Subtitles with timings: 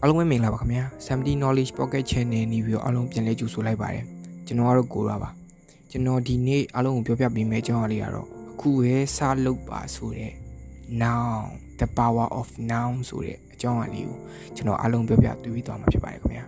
[0.00, 4.04] အားလုံးပဲမင်္ဂလာပါခင်ဗျာ70 knowledge pocket channel နေပြီးတော့အားလုံးပြန်လဲကြိုဆိုလိုက်ပါတယ်
[4.46, 5.30] ကျွန်တော်ကတော့ကိုရာပါ
[5.90, 10.32] ကျွန်တော်ဒီနေ့အားလုံးကိုပြောပြပေးမယ့်အကြောင်းအရာလေးကတော့အခုရဲစလုပ်ပါဆိုတဲ့
[11.02, 11.42] noun
[11.80, 14.18] the power of noun ဆိုတဲ့အကြောင်းအရာလေးကို
[14.56, 16.44] ကျွန်တော်အားလုံးပြောပြတွေ့ပြီးသွားမှာဖြစ်ပါတယ်ခင်ဗျာ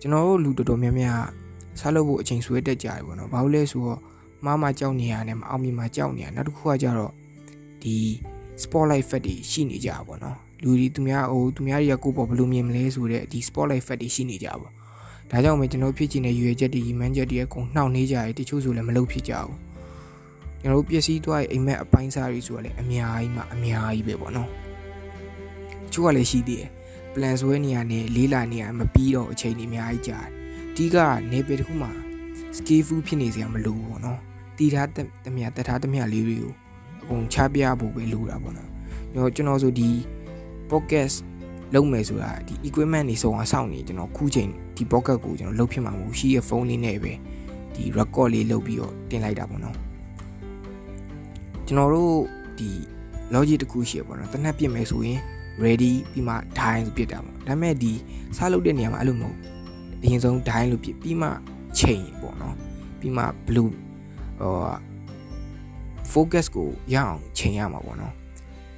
[0.00, 1.41] ကျွန်တော်တို့လူတော်တော်များများ
[1.82, 4.00] စားလုပ်ဖို့အချိန်ဆွဲတက်ကြတယ်ပေါ့နော်။ဘာလို့လဲဆိုတော့
[4.44, 7.12] မမကြောက်နေရတယ်မအောင်မြင်မှာကြောက်နေရနောက်တစ်ခုကကြတော့
[7.82, 7.96] ဒီ
[8.62, 14.72] spotlight effect တွေရှိနေကြပါပေါ့နော်။လူတွေသူများဟိုသူများတွေကကိုယ့်ပေါ်ဘယ်လိုမြင်မလဲဆိုတဲ့ဒီ spotlight effect တွေရှိနေကြပါပေါ့။
[15.30, 19.56] ဒါကြောင့်ပဲကျွန်တော်ဖြစ်ချင်တဲ့ရွေချက်တွေရီမန်းချက်တွေအကုန်နှောက်နေကြတယ်တချို့ဆိုလည်းမလုပ်ဖြစ်ကြဘူး။
[20.60, 24.48] ကျွန်တော်တို့ပျက်စီးသွားရဲ့အိမ်မက်အပိုင်းစားတွေဆိုတော့လည်းအများကြီးမှအများကြီးပဲပေါ့နော်။
[25.92, 26.68] ချို့ကလည်းရှိသေးတယ်။
[27.14, 30.41] plan ဆွဲနေရနဲ့လေးလာနေရမပြီးတော့အချိန်တွေအများကြီးကြာတယ်
[30.76, 30.96] ဒီက
[31.32, 31.90] နေပယ်တစ်ခုမှာ
[32.56, 34.18] skillful ဖြစ်နေစရာမလိုဘူးပေါ့နော်
[34.56, 34.88] တီထား
[35.24, 36.52] တမျှတထားတမျှလေးတွေကို
[37.02, 38.70] အကုန်ချပြဖို့ပဲလိုတာပေါ့နော်
[39.12, 39.88] ကျွန်တော်ကျွန်တော်ဆိုဒီ
[40.70, 41.16] podcast
[41.74, 47.12] လုပ်မယ်ဆိုတာဒီ equipment တွေစုံအောင်စောင့်နေကျွန်တော်ခုချိန်ဒီ pocket ကိုကျွန်တော်လုပ်ဖြစ်မှာမဟုတ်ရှိရဲ့ဖုန်းလေးနဲ့ပဲ
[47.74, 49.76] ဒီ record လေးလုပ်ပြီးတော့တင်လိုက်တာပေါ့နော်
[51.66, 52.14] ကျွန်တော်တို့
[52.58, 52.70] ဒီ
[53.34, 55.20] logic တခုရှိရပေါ့နော်တနက်ပြစ်မယ်ဆိုရင်
[55.64, 57.92] ready ပြီးမှ die ဆိုပြစ်တာပေါ့ဒါပေမဲ့ဒီ
[58.36, 59.36] စားလုပ်တဲ့နေရာမှာအဲ့လိုမဟုတ်
[60.02, 61.28] အရင်ဆုံး die လို့ပြစ်ပြီးမှ
[61.78, 62.54] ချိန်ပေါ့နော်
[63.00, 63.70] ပြီးမှ blue
[64.40, 64.54] ဟို
[66.12, 68.14] focus ကိုရအောင်ချိန်ရမှာပေါ့နော်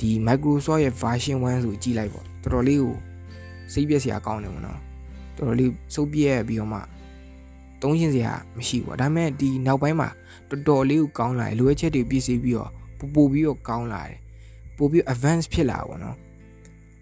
[0.01, 2.95] ဒီ Microsoft ရဲ့ version 1ဆိုကြည့်လိုက်ပေါ့တော်တော်လေးကို
[3.73, 4.79] စိတ်ပြက်စရာကောင်းတယ်ပေါ့နော်
[5.37, 6.81] တော်တော်လေးစုပ်ပြက်ပြီးတော့မှ
[7.83, 10.09] သုံးရှင်းစရာမရှိဘူးဒါပေမဲ့ဒီနောက်ပိုင်းမှာ
[10.49, 14.19] တော်တော်လေးကိုကောင်းလာတယ်လိုအပ်ချက်တွေပြည့်စည်ပြီးတော့ပို့ပို့ပြီးတော့ကောင်းလာတယ်
[14.77, 16.17] ပို့ပြီး advance ဖြစ်လာပါတော့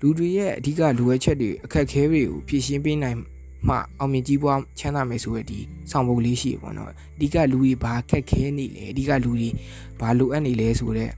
[0.01, 3.19] လူတွေရဲ့အဓိကလိုအပ်ချက်တွေအခက်အခဲတွေကိုဖြည့်ရှင်းပေးနိုင်
[3.69, 9.49] မှအောင်မြင်ကြီးပွားချမ်းသာမယ်ဆိုရတဲ့ဆောင်ပုဒ်လေးရှိရပေါ့နော်အဓိကလူတွေဘာခက်ခဲနေလဲအဓိကလူတွေ
[10.01, 11.13] ဘာလိုအပ်နေလဲဆိုတော့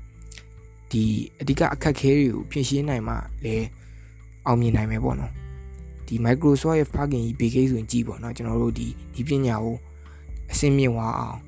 [0.90, 1.04] ဒီ
[1.40, 3.14] အဓိကအခက်ခဲတွေကိုဖြည့်ရှင်းနိုင်မှ
[3.44, 3.66] လည်း
[4.46, 5.32] အောင်မြင်နိုင်မယ်ပေါ့နော်
[6.06, 9.76] ဒီ Microsoft ရဲ့ plugin ကြီး big ဆိုရင်ကြည့်ပေါ့နော်ကျွန်တော်တို့ဒီဒီပညာကို
[10.52, 11.38] အစင်းမြင့်သွားအောင်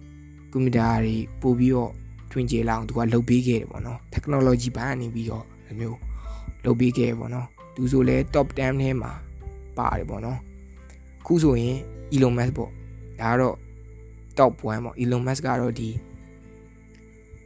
[0.52, 1.92] ကွန်ပျူတာတွေပို့ပြီးတော့
[2.30, 5.98] ထွင်ကျေလာအောင်သူကလုပ်ပေးခဲ့တယ်ပေါ့နော် technology ဘိုင်းကနေပြီးတော့ဒီမျိုး
[6.64, 9.12] လုပ်ပေးခဲ့ပေါ့နော်သူဆိုလဲ top 10ထဲမှာ
[9.76, 10.38] ပါတယ်ပေါ့နော်
[11.26, 11.76] ခုဆိုရင်
[12.14, 12.70] Elon Musk ပေါ့
[13.20, 13.56] ဒါကတော့
[14.38, 15.88] top 1ပေါ့ Elon Musk ကတော့ဒီ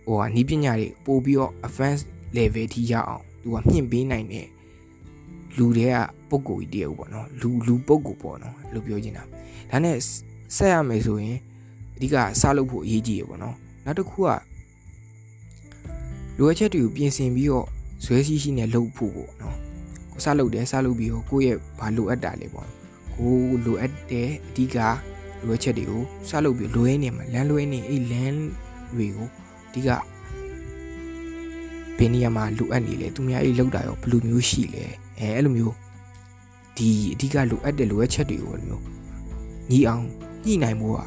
[0.05, 4.47] ဟိုဟာနီးပညာတွေပို့ပြီးတော့ advanced level ထိရအောင်သူကမြင့်ပေးနိုင်တဲ့
[5.57, 5.97] လူတွေက
[6.29, 9.25] ပုံကိုကြီးတည်းပေါ့နော်လူလူပုံကိုပေါ့နော်လို့ပြောချင်တာ
[9.71, 9.97] ဒါနဲ့
[10.57, 11.39] ဆက်ရမယ်ဆိုရင်
[11.97, 14.29] အဓိကစလုပ်ဖို့အရေးကြီးရပေါ့နော်နောက်တစ်ခုက
[16.39, 17.67] လိုအပ်ချက်တွေကိုပြင်ဆင်ပြီးတော့
[18.05, 19.57] ဇွဲရှိရှိနဲ့လုပ်ဖို့ပေါ့နော်
[20.13, 22.80] ကိုစလုပ်တယ်စလုပ်ပြီးတော့ကိုယ့်ရဲ့ဘာလိုအပ်တာလဲပေါ့
[23.21, 24.77] ကိုလိုအပ်တဲ့အဓိက
[25.47, 28.39] လိုအပ်ချက်တွေကိုစလုပ်ပြီးလွဲနေမှာလမ်းလွဲနေအဲ့လမ်း
[28.95, 29.29] တွေကို
[29.69, 29.89] အဓိက
[31.99, 34.85] ဘယ်နေရာမှာလိုအပ်နေလဲသူများအဲ့လောက်တာရောဘယ်လိုမျိုးရှိလဲ
[35.19, 35.75] အဲအဲ့လိုမျိုး
[36.77, 38.85] ဒီအဓိကလိုအပ်တဲ့လိုအပ်ချက်တွေကိုအဲ့လိုမျိုး
[39.71, 40.05] ညီအောင်
[40.47, 41.01] ညှိနိုင်ဖို့က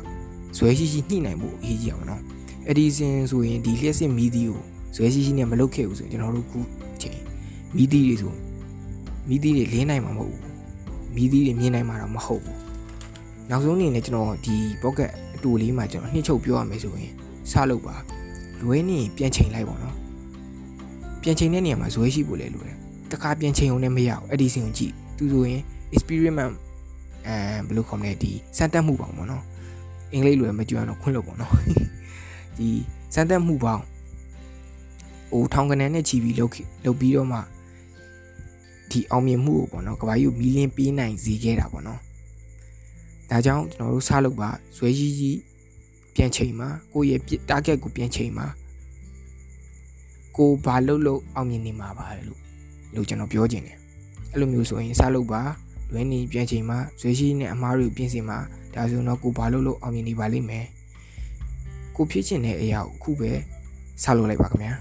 [0.57, 2.22] ဇွဲရှိရှိညှိနိုင်ဖို့အရေးကြီးအောင်နော်
[2.69, 4.62] အဒီစင်ဆိုရင်ဒီလျှက်စစ်မီးသီးကို
[4.96, 6.59] ဇွဲရှိရှိနဲ့မလုပ်ခဲ့ဘူးဆိုရင်ကျွန်တော်တို့ခု
[7.02, 7.19] ချိန်
[7.75, 8.34] မီးသီးတွေဆို
[9.29, 10.53] မီးသီးတွေလင်းနိုင်မှာမဟုတ်ဘူး
[11.16, 12.59] မီးသီးတွေမြင်နိုင်မှာတော့မဟုတ်ဘူး
[13.50, 17.12] နောက်ဆုံးအနေနဲ့ကျွန်တော်ဒီ pocket အတူလေးမှာကျွန်တော်နှိမ့်ချုပ်ပြောရမယ်ဆိုရင်
[17.51, 17.96] စလုပ်ပါ
[18.62, 19.96] လွဲနေပြန်ချိန်လိုက်ပါတော့
[21.22, 22.78] ပြန်ချိန်တဲ့နေရာမှာဇွဲရှိဖို့လဲလိုတယ်
[23.12, 25.62] တခါပြန်ချိန်အောင်လည်းမရဘူးအဲ့ဒီစင်ကိုကြည့်သူဆိုရင်
[25.96, 26.53] experiment
[27.28, 27.35] အဲ
[27.68, 29.44] ဘယ်လိုခေါ်မလဲဒီစမ်းသပ်မှုပေါ့ပေါ့နော်
[30.13, 31.53] အင်္ဂလိပ်လိုလည်းမကြွအောင်တော့ခွင့်လို့ပေါ့နော်
[32.57, 32.69] ဒီ
[33.13, 33.79] စမ်းသပ်မှုပေါ့
[35.31, 36.52] ဟိုထောင်ကနေနဲ့ချီပြီးလုပ်
[36.85, 37.40] လုပ်ပြီးတော့မှ
[38.93, 41.99] ဒီအောင်မြင်မှုကိုပေါ့နော်ကဘာကြီးကိုမီလင်းပေးနိုင်စေခဲ့တာပေါ့နော်
[43.29, 45.39] ဒါကြောင့်ကျွန်တော်တို့စလုပ်ပါဇွဲကြီးကြီး
[46.15, 48.47] ပြန်ချိန်မှာကိုယ့်ရဲ့ target ကိုပြန်ချိန်မှာ
[50.37, 52.39] ကိုဘာလုပ်လို့အောင်မြင်နေမှာပါလို့
[52.95, 53.77] လို့ကျွန်တော်ပြောချင်တယ်
[54.31, 55.41] အဲ့လိုမျိုးဆိုရင်စလုပ်ပါ
[55.91, 58.37] လွဲနေပြန်ချိန်မှာဇွဲရှိနဲ့အမားတွေကိုပြင်ဆင်မှာ
[58.73, 60.66] ဒါဆိုတော့ကိုဘာလုပ်လို့အောင်မြင်နေပါလိမ့်မယ်
[61.96, 63.31] ကိုဖြစ်ချင်တဲ့အရာကိုအခုပဲ
[64.03, 64.73] စလုပ်လိုက်ပါခင်ဗျာ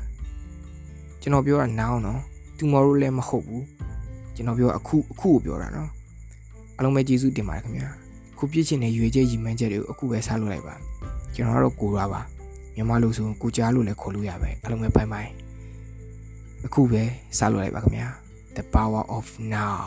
[1.21, 2.21] ကျွန်တော်ပြောတာနားအောင်နော်
[2.59, 3.65] tomorrow လည်းမဟုတ်ဘူး
[4.35, 5.91] ကျွန်တော်ပြောအခုအခုကိုပြောတာနော်
[6.77, 7.89] အားလုံးပဲကျေးဇူးတင်ပါတယ်ခင်ဗျာ
[8.39, 10.75] ခုပြည့်ချင်တဲ့ရွေချက်ရည်မှန်းချက်တွေကိုအခုပဲစားလို့လိုက်ပါ
[11.35, 12.21] ကျွန်တော်ကတော့ကိုရပါ
[12.75, 15.31] မြန်မာလို့ဆိုကိုကြားလို့လည်းခေါ်လို့ရပဲအားလုံးပဲဘိုင်ဘိုင်
[16.67, 17.03] အခုပဲ
[17.39, 18.09] စားလို့လိုက်ပါခင်ဗျာ
[18.57, 19.83] the power of now